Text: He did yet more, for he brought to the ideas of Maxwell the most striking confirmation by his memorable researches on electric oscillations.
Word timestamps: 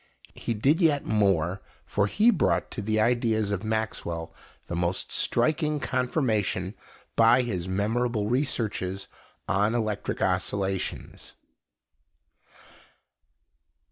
He 0.33 0.55
did 0.55 0.81
yet 0.81 1.05
more, 1.05 1.61
for 1.85 2.07
he 2.07 2.31
brought 2.31 2.71
to 2.71 2.81
the 2.81 2.99
ideas 2.99 3.51
of 3.51 3.63
Maxwell 3.63 4.33
the 4.65 4.75
most 4.75 5.11
striking 5.11 5.79
confirmation 5.79 6.73
by 7.15 7.43
his 7.43 7.67
memorable 7.67 8.27
researches 8.27 9.05
on 9.47 9.75
electric 9.75 10.19
oscillations. 10.19 11.35